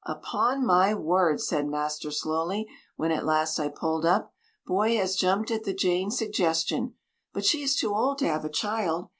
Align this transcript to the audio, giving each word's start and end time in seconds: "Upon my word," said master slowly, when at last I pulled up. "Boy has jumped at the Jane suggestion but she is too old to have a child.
"Upon 0.07 0.65
my 0.65 0.95
word," 0.95 1.39
said 1.41 1.67
master 1.67 2.09
slowly, 2.09 2.65
when 2.95 3.11
at 3.11 3.23
last 3.23 3.59
I 3.59 3.67
pulled 3.69 4.03
up. 4.03 4.33
"Boy 4.65 4.95
has 4.97 5.15
jumped 5.15 5.51
at 5.51 5.63
the 5.63 5.75
Jane 5.75 6.09
suggestion 6.09 6.95
but 7.33 7.45
she 7.45 7.61
is 7.61 7.75
too 7.75 7.93
old 7.93 8.17
to 8.17 8.27
have 8.27 8.43
a 8.43 8.49
child. 8.49 9.09